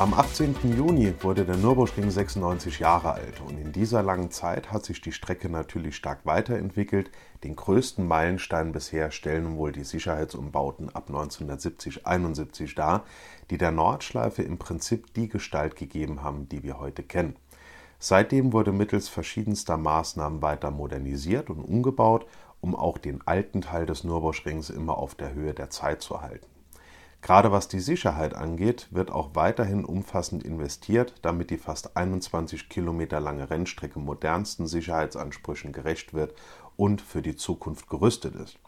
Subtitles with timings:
[0.00, 0.54] Am 18.
[0.78, 5.12] Juni wurde der Nürburgring 96 Jahre alt und in dieser langen Zeit hat sich die
[5.12, 7.10] Strecke natürlich stark weiterentwickelt.
[7.44, 13.04] Den größten Meilenstein bisher stellen wohl die Sicherheitsumbauten ab 1970-71 dar,
[13.50, 17.36] die der Nordschleife im Prinzip die Gestalt gegeben haben, die wir heute kennen.
[17.98, 22.24] Seitdem wurde mittels verschiedenster Maßnahmen weiter modernisiert und umgebaut,
[22.62, 26.59] um auch den alten Teil des Nürburgrings immer auf der Höhe der Zeit zu halten.
[27.22, 33.20] Gerade was die Sicherheit angeht, wird auch weiterhin umfassend investiert, damit die fast 21 Kilometer
[33.20, 36.34] lange Rennstrecke modernsten Sicherheitsansprüchen gerecht wird
[36.76, 38.58] und für die Zukunft gerüstet ist.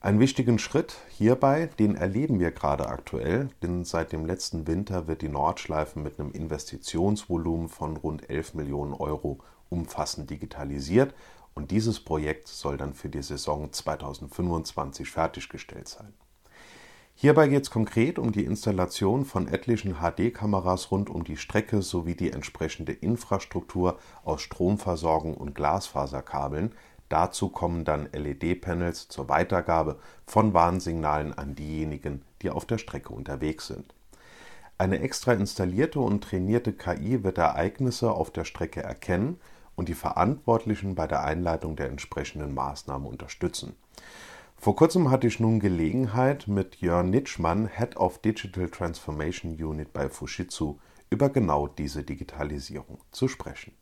[0.00, 5.20] Einen wichtigen Schritt hierbei, den erleben wir gerade aktuell, denn seit dem letzten Winter wird
[5.20, 11.14] die Nordschleife mit einem Investitionsvolumen von rund 11 Millionen Euro umfassend digitalisiert
[11.54, 16.14] und dieses Projekt soll dann für die Saison 2025 fertiggestellt sein.
[17.18, 22.14] Hierbei geht es konkret um die Installation von etlichen HD-Kameras rund um die Strecke sowie
[22.14, 26.74] die entsprechende Infrastruktur aus Stromversorgung und Glasfaserkabeln.
[27.08, 33.68] Dazu kommen dann LED-Panels zur Weitergabe von Warnsignalen an diejenigen, die auf der Strecke unterwegs
[33.68, 33.94] sind.
[34.76, 39.40] Eine extra installierte und trainierte KI wird Ereignisse auf der Strecke erkennen
[39.74, 43.74] und die Verantwortlichen bei der Einleitung der entsprechenden Maßnahmen unterstützen.
[44.66, 50.08] Vor kurzem hatte ich nun Gelegenheit, mit Jörn Nitschmann, Head of Digital Transformation Unit bei
[50.08, 53.74] Fujitsu, über genau diese Digitalisierung zu sprechen.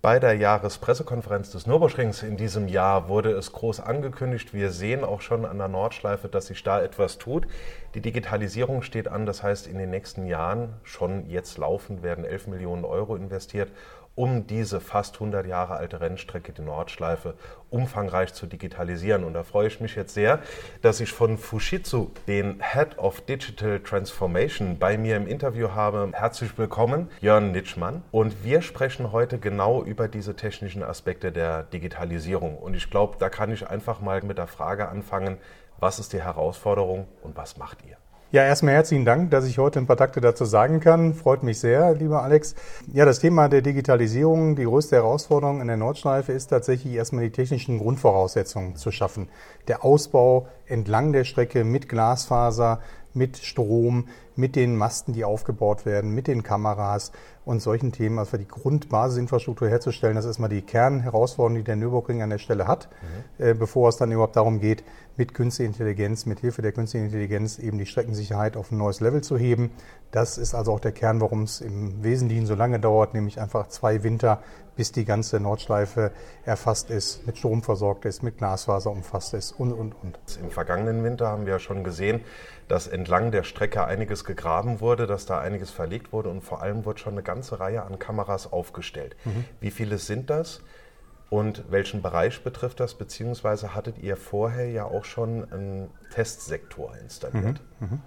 [0.00, 4.54] Bei der Jahrespressekonferenz des Nürburgrings in diesem Jahr wurde es groß angekündigt.
[4.54, 7.48] Wir sehen auch schon an der Nordschleife, dass sich da etwas tut.
[7.96, 12.46] Die Digitalisierung steht an, das heißt, in den nächsten Jahren, schon jetzt laufend, werden 11
[12.46, 13.72] Millionen Euro investiert,
[14.18, 17.34] um diese fast 100 Jahre alte Rennstrecke, die Nordschleife,
[17.70, 19.22] umfangreich zu digitalisieren.
[19.22, 20.40] Und da freue ich mich jetzt sehr,
[20.82, 26.10] dass ich von Fujitsu den Head of Digital Transformation bei mir im Interview habe.
[26.12, 28.02] Herzlich willkommen, Jörn Nitschmann.
[28.10, 32.58] Und wir sprechen heute genau über diese technischen Aspekte der Digitalisierung.
[32.58, 35.36] Und ich glaube, da kann ich einfach mal mit der Frage anfangen,
[35.78, 37.96] was ist die Herausforderung und was macht ihr?
[38.30, 41.14] Ja, erstmal herzlichen Dank, dass ich heute ein paar Takte dazu sagen kann.
[41.14, 42.54] Freut mich sehr, lieber Alex.
[42.92, 47.30] Ja, das Thema der Digitalisierung, die größte Herausforderung in der Nordschleife ist tatsächlich erstmal die
[47.30, 49.30] technischen Grundvoraussetzungen zu schaffen.
[49.66, 52.80] Der Ausbau entlang der Strecke mit Glasfaser,
[53.14, 57.10] mit Strom, mit den Masten, die aufgebaut werden, mit den Kameras
[57.44, 62.22] und solchen Themen, also die Grundbasisinfrastruktur herzustellen, das ist erstmal die Kernherausforderung, die der Nürburgring
[62.22, 62.88] an der Stelle hat,
[63.38, 63.44] mhm.
[63.44, 64.84] äh, bevor es dann überhaupt darum geht,
[65.16, 69.22] mit künstlicher Intelligenz, mit Hilfe der künstlichen Intelligenz eben die Streckensicherheit auf ein neues Level
[69.22, 69.72] zu heben.
[70.12, 73.66] Das ist also auch der Kern, warum es im Wesentlichen so lange dauert, nämlich einfach
[73.66, 74.40] zwei Winter,
[74.76, 76.12] bis die ganze Nordschleife
[76.44, 80.18] erfasst ist, mit Strom versorgt ist, mit Glasfaser umfasst ist und, und, und.
[80.40, 82.20] Im vergangenen Winter haben wir ja schon gesehen,
[82.68, 86.84] dass entlang der Strecke einiges gegraben wurde, dass da einiges verlegt wurde und vor allem
[86.84, 89.16] wurde schon eine ganze Reihe an Kameras aufgestellt.
[89.24, 89.44] Mhm.
[89.60, 90.60] Wie viele sind das?
[91.30, 92.94] Und welchen Bereich betrifft das?
[92.94, 97.60] Beziehungsweise hattet ihr vorher ja auch schon einen Testsektor installiert?
[97.80, 98.00] Mhm, mhm.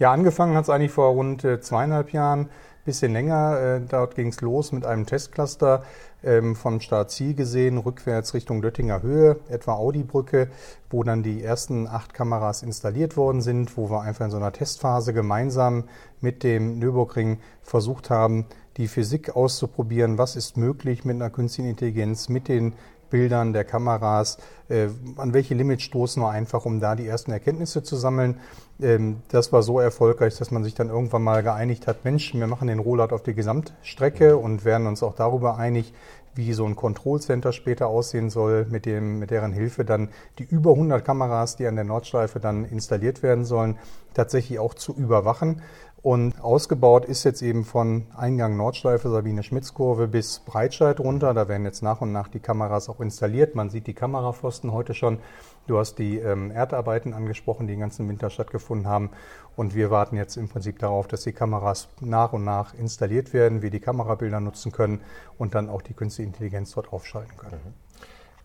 [0.00, 2.48] Ja, angefangen hat es eigentlich vor rund äh, zweieinhalb Jahren,
[2.84, 3.60] bisschen länger.
[3.60, 5.84] Äh, dort ging es los mit einem Testcluster
[6.22, 10.48] ähm, vom Start-Ziel gesehen, rückwärts Richtung Löttinger Höhe, etwa Audi-Brücke,
[10.90, 14.52] wo dann die ersten acht Kameras installiert worden sind, wo wir einfach in so einer
[14.52, 15.84] Testphase gemeinsam
[16.20, 18.46] mit dem Nürburgring versucht haben,
[18.76, 22.74] die Physik auszuprobieren, was ist möglich mit einer künstlichen Intelligenz, mit den
[23.10, 24.38] Bildern der Kameras,
[24.68, 28.40] äh, an welche Limits stoßen wir einfach, um da die ersten Erkenntnisse zu sammeln.
[28.80, 32.46] Ähm, das war so erfolgreich, dass man sich dann irgendwann mal geeinigt hat, Mensch, wir
[32.46, 35.92] machen den Rollout auf die Gesamtstrecke und werden uns auch darüber einig,
[36.34, 40.08] wie so ein Control Center später aussehen soll, mit, dem, mit deren Hilfe dann
[40.38, 43.78] die über 100 Kameras, die an der Nordschleife dann installiert werden sollen,
[44.14, 45.62] tatsächlich auch zu überwachen.
[46.04, 51.32] Und ausgebaut ist jetzt eben von Eingang Nordschleife, Sabine Schmitzkurve bis Breitscheid runter.
[51.32, 53.54] Da werden jetzt nach und nach die Kameras auch installiert.
[53.54, 55.18] Man sieht die Kamerapfosten heute schon.
[55.66, 59.12] Du hast die ähm, Erdarbeiten angesprochen, die den ganzen Winter stattgefunden haben.
[59.56, 63.62] Und wir warten jetzt im Prinzip darauf, dass die Kameras nach und nach installiert werden,
[63.62, 65.00] wir die Kamerabilder nutzen können
[65.38, 67.60] und dann auch die künstliche Intelligenz dort aufschalten können.
[67.64, 67.83] Mhm.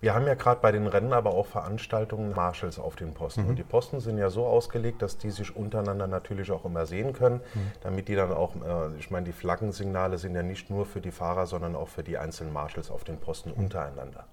[0.02, 3.44] Wir haben ja gerade bei den Rennen aber auch Veranstaltungen Marshals auf den Posten.
[3.44, 3.50] Mhm.
[3.50, 7.12] Und die Posten sind ja so ausgelegt, dass die sich untereinander natürlich auch immer sehen
[7.12, 7.72] können, mhm.
[7.82, 11.12] damit die dann auch, äh, ich meine, die Flaggensignale sind ja nicht nur für die
[11.12, 13.64] Fahrer, sondern auch für die einzelnen Marshals auf den Posten mhm.
[13.64, 14.26] untereinander.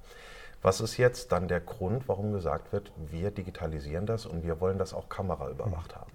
[0.62, 4.78] Was ist jetzt dann der Grund, warum gesagt wird, wir digitalisieren das und wir wollen
[4.78, 6.10] das auch kameraüberwacht haben?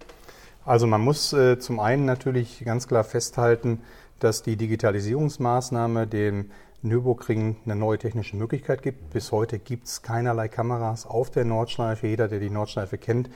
[0.65, 3.81] Also man muss äh, zum einen natürlich ganz klar festhalten,
[4.19, 6.51] dass die Digitalisierungsmaßnahme dem
[6.83, 9.11] Nürburgring eine neue technische Möglichkeit gibt.
[9.11, 12.07] Bis heute gibt es keinerlei Kameras auf der Nordschleife.
[12.07, 13.29] Jeder, der die Nordschleife kennt,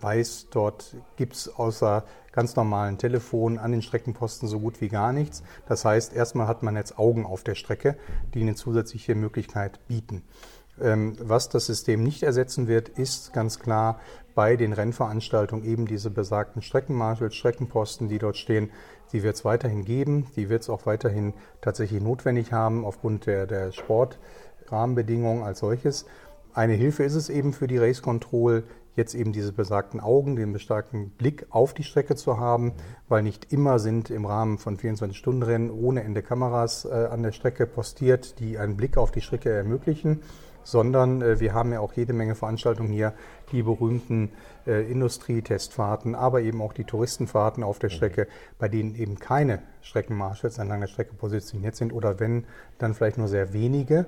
[0.00, 5.12] weiß, dort gibt es außer ganz normalen Telefonen an den Streckenposten so gut wie gar
[5.12, 5.42] nichts.
[5.66, 7.96] Das heißt, erstmal hat man jetzt Augen auf der Strecke,
[8.34, 10.22] die eine zusätzliche Möglichkeit bieten.
[10.82, 14.00] Ähm, was das System nicht ersetzen wird, ist ganz klar
[14.34, 18.70] bei den Rennveranstaltungen eben diese besagten Streckenmarschalls, Streckenposten, die dort stehen.
[19.12, 23.46] Die wird es weiterhin geben, die wird es auch weiterhin tatsächlich notwendig haben aufgrund der,
[23.46, 26.06] der Sportrahmenbedingungen als solches.
[26.54, 28.64] Eine Hilfe ist es eben für die Race Control,
[28.94, 32.72] jetzt eben diese besagten Augen, den besagten Blick auf die Strecke zu haben,
[33.08, 37.66] weil nicht immer sind im Rahmen von 24-Stunden-Rennen ohne Ende Kameras äh, an der Strecke
[37.66, 40.20] postiert, die einen Blick auf die Strecke ermöglichen
[40.70, 43.14] sondern äh, wir haben ja auch jede Menge Veranstaltungen hier,
[43.52, 44.30] die berühmten
[44.66, 48.28] äh, Industrietestfahrten, aber eben auch die Touristenfahrten auf der Strecke,
[48.58, 52.44] bei denen eben keine Streckenmarschalls entlang der Strecke positioniert sind oder wenn,
[52.78, 54.06] dann vielleicht nur sehr wenige.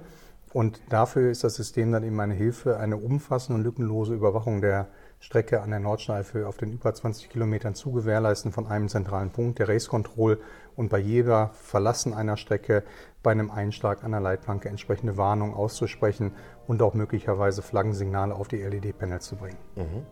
[0.52, 4.88] Und dafür ist das System dann eben eine Hilfe, eine umfassende und lückenlose Überwachung der
[5.20, 9.58] Strecke an der Nordschleife auf den über 20 Kilometern zu gewährleisten von einem zentralen Punkt,
[9.58, 10.40] der Race Control
[10.80, 12.84] und bei jeder Verlassen einer Strecke
[13.22, 16.32] bei einem Einschlag an der Leitplanke entsprechende Warnung auszusprechen
[16.66, 19.58] und auch möglicherweise Flaggensignale auf die LED-Panels zu bringen.
[19.76, 20.06] Mhm.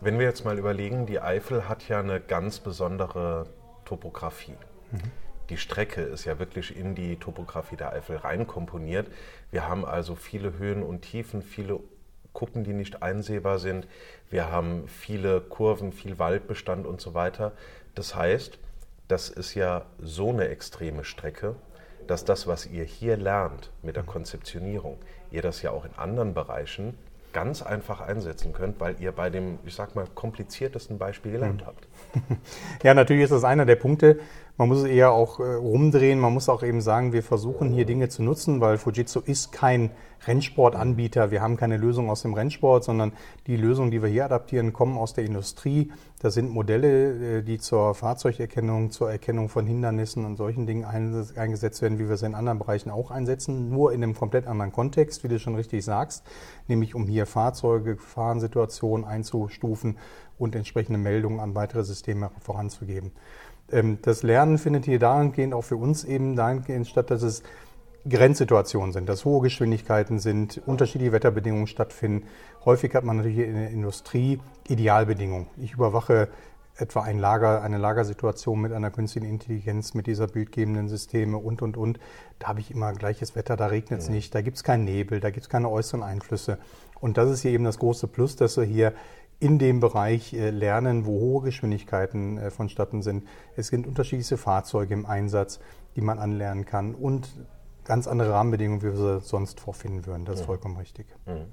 [0.00, 3.46] Wenn wir jetzt mal überlegen, die Eifel hat ja eine ganz besondere
[3.84, 4.56] Topografie.
[4.90, 4.98] Mhm.
[5.48, 9.06] Die Strecke ist ja wirklich in die Topografie der Eifel reinkomponiert.
[9.52, 11.78] Wir haben also viele Höhen und Tiefen, viele
[12.32, 13.86] Kuppen, die nicht einsehbar sind.
[14.28, 17.52] Wir haben viele Kurven, viel Waldbestand und so weiter.
[17.94, 18.58] Das heißt,
[19.10, 21.56] das ist ja so eine extreme Strecke,
[22.06, 24.98] dass das, was ihr hier lernt mit der Konzeptionierung,
[25.30, 26.96] ihr das ja auch in anderen Bereichen
[27.32, 31.66] ganz einfach einsetzen könnt, weil ihr bei dem, ich sag mal, kompliziertesten Beispiel gelernt hm.
[31.66, 31.88] habt.
[32.82, 34.18] Ja, natürlich ist das einer der Punkte,
[34.60, 36.20] man muss es eher auch äh, rumdrehen.
[36.20, 39.90] Man muss auch eben sagen, wir versuchen hier Dinge zu nutzen, weil Fujitsu ist kein
[40.26, 41.30] Rennsportanbieter.
[41.30, 43.14] Wir haben keine Lösung aus dem Rennsport, sondern
[43.46, 45.90] die Lösungen, die wir hier adaptieren, kommen aus der Industrie.
[46.20, 51.80] Das sind Modelle, äh, die zur Fahrzeugerkennung, zur Erkennung von Hindernissen und solchen Dingen eingesetzt
[51.80, 55.24] werden, wie wir sie in anderen Bereichen auch einsetzen, nur in einem komplett anderen Kontext,
[55.24, 56.22] wie du schon richtig sagst,
[56.68, 59.96] nämlich um hier Fahrzeuge, Gefahrensituationen einzustufen
[60.36, 63.12] und entsprechende Meldungen an weitere Systeme voranzugeben.
[63.72, 67.42] Ähm, das Lernen findet hier dahingehend auch für uns eben dahingehend statt, dass es
[68.08, 72.26] Grenzsituationen sind, dass hohe Geschwindigkeiten sind, unterschiedliche Wetterbedingungen stattfinden.
[72.64, 75.48] Häufig hat man natürlich in der Industrie Idealbedingungen.
[75.58, 76.28] Ich überwache
[76.76, 81.76] etwa ein Lager, eine Lagersituation mit einer künstlichen Intelligenz, mit dieser bildgebenden Systeme und, und,
[81.76, 82.00] und.
[82.38, 84.14] Da habe ich immer gleiches Wetter, da regnet es ja.
[84.14, 86.58] nicht, da gibt es keinen Nebel, da gibt es keine äußeren Einflüsse.
[87.00, 88.92] Und das ist hier eben das große Plus, dass wir hier
[89.40, 93.26] in dem Bereich äh, lernen, wo hohe Geschwindigkeiten äh, vonstatten sind.
[93.56, 95.60] Es sind unterschiedlichste Fahrzeuge im Einsatz,
[95.96, 97.28] die man anlernen kann und
[97.84, 100.24] ganz andere Rahmenbedingungen, wie wir sie sonst vorfinden würden.
[100.26, 100.46] Das ist ja.
[100.46, 101.06] vollkommen richtig.
[101.26, 101.46] Mhm.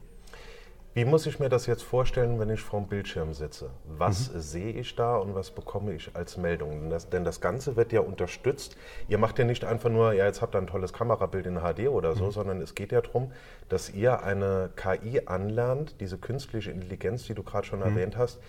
[0.97, 3.69] Wie muss ich mir das jetzt vorstellen, wenn ich vor dem Bildschirm sitze?
[3.85, 4.39] Was mhm.
[4.39, 6.71] sehe ich da und was bekomme ich als Meldung?
[6.71, 8.75] Denn das, denn das, Ganze wird ja unterstützt.
[9.07, 11.89] Ihr macht ja nicht einfach nur, ja, jetzt habt ihr ein tolles Kamerabild in HD
[11.89, 12.31] oder so, mhm.
[12.31, 13.31] sondern es geht ja darum,
[13.69, 17.85] dass ihr eine KI anlernt, diese künstliche Intelligenz, die du gerade schon mhm.
[17.85, 18.39] erwähnt hast,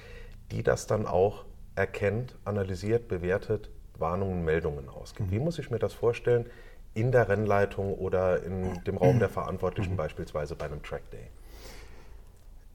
[0.50, 1.44] die das dann auch
[1.74, 3.68] erkennt, analysiert, bewertet,
[3.98, 5.28] Warnungen, Meldungen ausgibt.
[5.28, 5.34] Mhm.
[5.34, 6.46] Wie muss ich mir das vorstellen
[6.94, 9.98] in der Rennleitung oder in dem Raum der Verantwortlichen, mhm.
[9.98, 11.28] beispielsweise bei einem Track Day?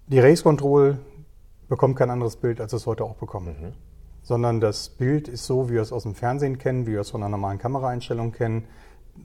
[0.08, 0.98] Die Race Control
[1.70, 3.56] bekommt kein anderes Bild, als es heute auch bekommen.
[3.60, 3.74] Mhm.
[4.22, 7.12] Sondern das Bild ist so, wie wir es aus dem Fernsehen kennen, wie wir es
[7.12, 8.66] von einer normalen Kameraeinstellung kennen.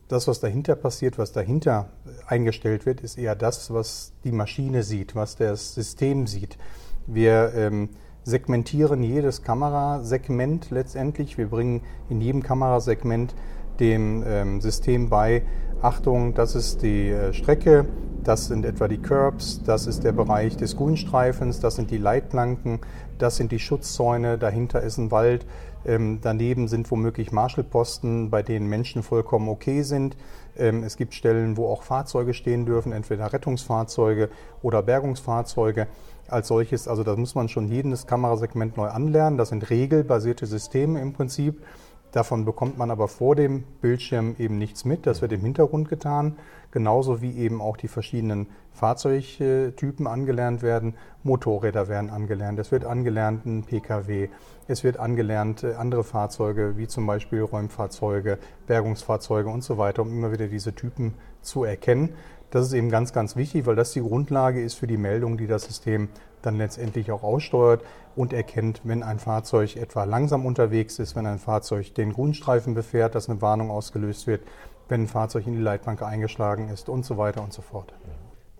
[0.06, 1.88] Das, was dahinter passiert, was dahinter
[2.26, 6.58] eingestellt wird, ist eher das, was die Maschine sieht, was das System sieht.
[7.06, 7.90] Wir ähm,
[8.22, 11.38] segmentieren jedes Kamerasegment letztendlich.
[11.38, 13.34] Wir bringen in jedem Kamerasegment
[13.80, 15.42] dem ähm, System bei,
[15.80, 17.86] Achtung, das ist die äh, Strecke,
[18.24, 22.80] das sind etwa die Curbs, das ist der Bereich des Grünstreifens, das sind die Leitplanken,
[23.18, 25.46] das sind die Schutzzäune, dahinter ist ein Wald,
[25.86, 30.16] ähm, daneben sind womöglich Marshallposten, bei denen Menschen vollkommen okay sind.
[30.56, 34.28] Ähm, es gibt Stellen, wo auch Fahrzeuge stehen dürfen, entweder Rettungsfahrzeuge
[34.62, 35.86] oder Bergungsfahrzeuge
[36.28, 36.88] als solches.
[36.88, 39.38] Also da muss man schon jedes Kamerasegment neu anlernen.
[39.38, 41.62] Das sind regelbasierte Systeme im Prinzip.
[42.12, 45.06] Davon bekommt man aber vor dem Bildschirm eben nichts mit.
[45.06, 46.36] Das wird im Hintergrund getan
[46.70, 50.94] genauso wie eben auch die verschiedenen Fahrzeugtypen angelernt werden.
[51.22, 54.28] Motorräder werden angelernt, es wird angelernt ein Pkw,
[54.68, 60.10] es wird angelernt äh, andere Fahrzeuge wie zum Beispiel Räumfahrzeuge, Bergungsfahrzeuge und so weiter, um
[60.10, 62.10] immer wieder diese Typen zu erkennen.
[62.50, 65.46] Das ist eben ganz, ganz wichtig, weil das die Grundlage ist für die Meldung, die
[65.46, 66.08] das System
[66.40, 67.82] dann letztendlich auch aussteuert
[68.16, 73.14] und erkennt, wenn ein Fahrzeug etwa langsam unterwegs ist, wenn ein Fahrzeug den Grünstreifen befährt,
[73.14, 74.42] dass eine Warnung ausgelöst wird,
[74.88, 77.92] wenn ein Fahrzeug in die Leitplanke eingeschlagen ist und so weiter und so fort.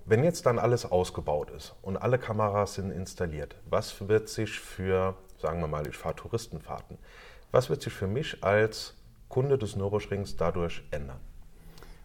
[0.05, 5.17] Wenn jetzt dann alles ausgebaut ist und alle Kameras sind installiert, was wird sich für,
[5.39, 6.99] sagen wir mal, ich fahre Touristenfahrten,
[7.53, 8.95] was wird sich für mich als
[9.29, 11.21] Kunde des Nürburgrings dadurch ändern?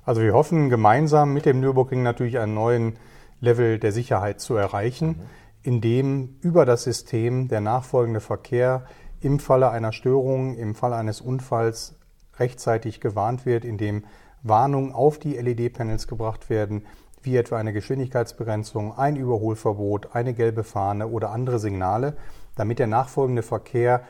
[0.06, 2.98] Also wir hoffen gemeinsam mit dem Nürburgring natürlich einen neuen
[3.40, 5.22] Level der Sicherheit zu erreichen, mhm.
[5.64, 8.86] in dem über das System der nachfolgende Verkehr
[9.22, 11.96] im Falle einer Störung, im Falle eines Unfalls
[12.38, 14.04] rechtzeitig gewarnt wird, in dem
[14.42, 16.86] Warnungen auf die LED-Panels gebracht werden,
[17.22, 22.18] wie etwa eine Geschwindigkeitsbegrenzung, ein Überholverbot, eine gelbe Fahne oder andere Signale,
[22.56, 24.04] damit der nachfolgende Verkehr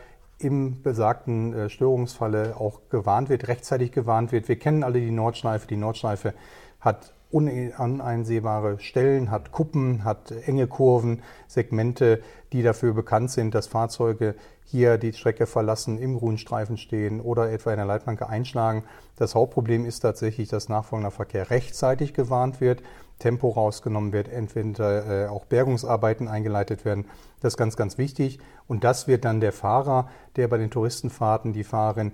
[0.43, 4.47] im besagten äh, Störungsfalle auch gewarnt wird, rechtzeitig gewarnt wird.
[4.47, 5.67] Wir kennen alle die Nordschleife.
[5.67, 6.33] Die Nordschleife
[6.79, 12.21] hat uneinsehbare Stellen, hat Kuppen, hat enge Kurven, Segmente,
[12.51, 14.35] die dafür bekannt sind, dass Fahrzeuge
[14.65, 18.83] hier die Strecke verlassen, im Grünstreifen stehen oder etwa in der Leitplanke einschlagen.
[19.17, 22.81] Das Hauptproblem ist tatsächlich, dass nachfolgender Verkehr rechtzeitig gewarnt wird,
[23.19, 27.05] Tempo rausgenommen wird, entweder äh, auch Bergungsarbeiten eingeleitet werden.
[27.41, 28.39] Das ist ganz, ganz wichtig.
[28.67, 32.13] Und das wird dann der Fahrer, der bei den Touristenfahrten, die Fahrerin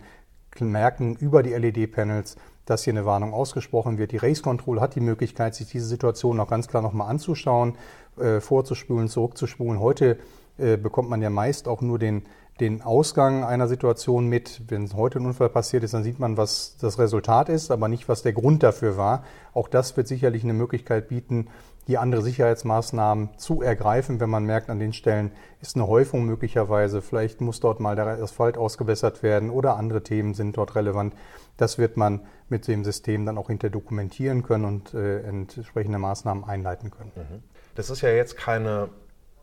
[0.59, 2.35] merken über die LED-Panels,
[2.69, 4.11] dass hier eine Warnung ausgesprochen wird.
[4.11, 7.75] Die Race Control hat die Möglichkeit, sich diese Situation auch ganz klar nochmal anzuschauen,
[8.19, 9.79] äh, vorzuspulen, zurückzuspulen.
[9.79, 10.19] Heute
[10.57, 12.23] äh, bekommt man ja meist auch nur den,
[12.59, 14.61] den Ausgang einer Situation mit.
[14.67, 18.09] Wenn heute ein Unfall passiert ist, dann sieht man, was das Resultat ist, aber nicht,
[18.09, 19.23] was der Grund dafür war.
[19.53, 21.47] Auch das wird sicherlich eine Möglichkeit bieten,
[21.89, 27.01] hier andere Sicherheitsmaßnahmen zu ergreifen, wenn man merkt, an den Stellen ist eine Häufung möglicherweise,
[27.01, 31.15] vielleicht muss dort mal der Asphalt ausgebessert werden oder andere Themen sind dort relevant.
[31.57, 36.43] Das wird man mit dem System dann auch hinter dokumentieren können und äh, entsprechende Maßnahmen
[36.43, 37.11] einleiten können.
[37.15, 37.43] Mhm.
[37.73, 38.89] Das ist ja jetzt keine,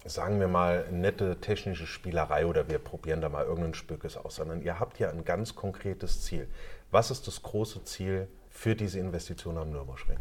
[0.08, 4.62] sagen wir mal, nette technische Spielerei oder wir probieren da mal irgendein Spökes aus, sondern
[4.62, 6.48] ihr habt ja ein ganz konkretes Ziel.
[6.90, 10.18] Was ist das große Ziel für diese Investition am Nürburgring?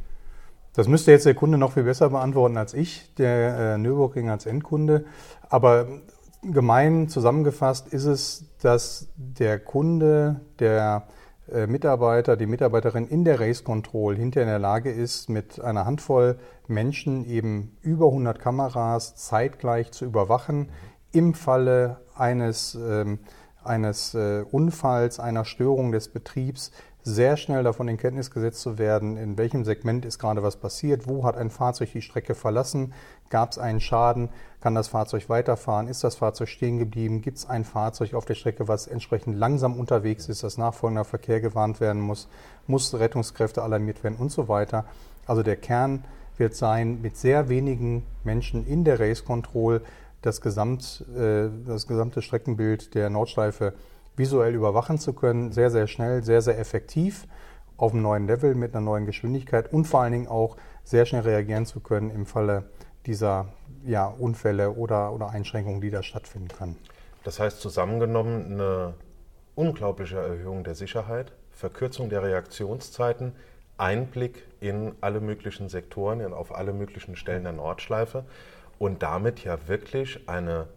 [0.74, 4.46] Das müsste jetzt der Kunde noch viel besser beantworten als ich, der äh, Nürburgring als
[4.46, 5.06] Endkunde.
[5.50, 5.88] Aber
[6.42, 11.08] gemein zusammengefasst ist es, dass der Kunde, der
[11.68, 16.40] Mitarbeiter, die Mitarbeiterin in der Race Control hinter in der Lage ist, mit einer Handvoll
[16.68, 20.70] Menschen eben über 100 Kameras zeitgleich zu überwachen,
[21.12, 23.20] im Falle eines, ähm,
[23.66, 26.72] eines äh, Unfalls, einer Störung des Betriebs
[27.06, 31.08] sehr schnell davon in Kenntnis gesetzt zu werden, in welchem Segment ist gerade was passiert,
[31.08, 32.94] wo hat ein Fahrzeug die Strecke verlassen,
[33.30, 34.30] gab es einen Schaden,
[34.60, 38.34] kann das Fahrzeug weiterfahren, ist das Fahrzeug stehen geblieben, gibt es ein Fahrzeug auf der
[38.34, 42.28] Strecke, was entsprechend langsam unterwegs ist, dass nachfolgender Verkehr gewarnt werden muss,
[42.66, 44.86] muss Rettungskräfte alarmiert werden und so weiter.
[45.28, 46.04] Also der Kern
[46.38, 49.82] wird sein, mit sehr wenigen Menschen in der Race Control
[50.26, 53.74] das, Gesamt, äh, das gesamte Streckenbild der Nordschleife
[54.16, 57.28] visuell überwachen zu können, sehr, sehr schnell, sehr, sehr effektiv
[57.78, 61.22] auf einem neuen Level mit einer neuen Geschwindigkeit und vor allen Dingen auch sehr schnell
[61.22, 62.70] reagieren zu können im Falle
[63.06, 63.48] dieser
[63.86, 66.78] ja, Unfälle oder, oder Einschränkungen, die da stattfinden können.
[67.24, 68.94] Das heißt zusammengenommen eine
[69.56, 73.34] unglaubliche Erhöhung der Sicherheit, Verkürzung der Reaktionszeiten,
[73.78, 78.26] Einblick in alle möglichen Sektoren, auf alle möglichen Stellen der Nordschleife
[78.80, 80.68] und damit ja wirklich eine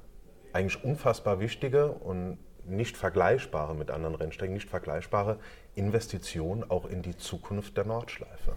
[0.53, 5.39] eigentlich unfassbar wichtige und nicht vergleichbare mit anderen Rennstrecken, nicht vergleichbare
[5.75, 8.53] Investition auch in die Zukunft der Nordschleife.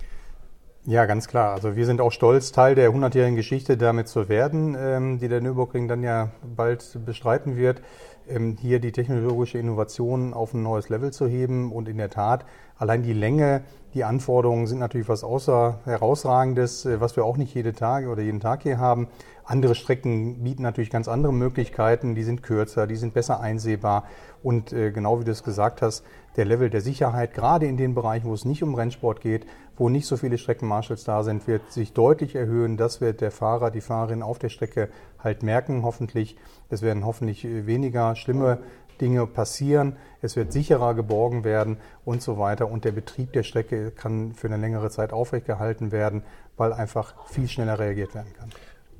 [0.86, 1.54] Ja, ganz klar.
[1.54, 5.40] Also wir sind auch stolz, Teil der 100-jährigen Geschichte damit zu werden, ähm, die der
[5.40, 7.84] Nürburgring dann ja bald bestreiten wird,
[8.28, 11.72] ähm, hier die technologische Innovation auf ein neues Level zu heben.
[11.72, 12.46] Und in der Tat,
[12.82, 13.62] allein die Länge,
[13.94, 18.22] die Anforderungen sind natürlich was außer herausragendes, äh, was wir auch nicht jeden Tag oder
[18.22, 19.08] jeden Tag hier haben.
[19.46, 24.06] Andere Strecken bieten natürlich ganz andere Möglichkeiten, die sind kürzer, die sind besser einsehbar
[24.44, 26.04] und äh, genau wie du es gesagt hast,
[26.38, 29.46] der Level der Sicherheit, gerade in den Bereichen, wo es nicht um Rennsport geht,
[29.76, 32.78] wo nicht so viele Streckenmarshals da sind, wird sich deutlich erhöhen.
[32.78, 36.38] Das wird der Fahrer, die Fahrerin auf der Strecke halt merken, hoffentlich.
[36.70, 38.60] Es werden hoffentlich äh, weniger schlimme
[39.02, 42.70] Dinge passieren, es wird sicherer geborgen werden und so weiter.
[42.70, 46.24] Und der Betrieb der Strecke kann für eine längere Zeit aufrechterhalten werden,
[46.58, 48.50] weil einfach viel schneller reagiert werden kann.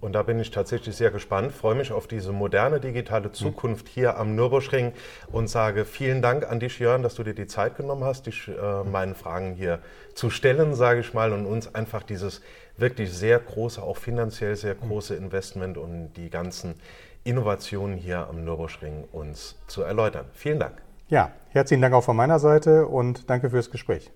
[0.02, 4.18] Und da bin ich tatsächlich sehr gespannt, freue mich auf diese moderne digitale Zukunft hier
[4.18, 4.94] am Nürburgring
[5.32, 8.48] und sage vielen Dank an dich, Jörn, dass du dir die Zeit genommen hast, dich,
[8.48, 9.78] äh, meinen Fragen hier
[10.16, 12.42] zu stellen, sage ich mal, und uns einfach dieses
[12.78, 16.74] wirklich sehr große, auch finanziell sehr große Investment und die ganzen
[17.24, 20.26] Innovationen hier am Nürburgring uns zu erläutern.
[20.34, 20.82] Vielen Dank.
[21.08, 24.12] Ja, herzlichen Dank auch von meiner Seite und danke fürs Gespräch.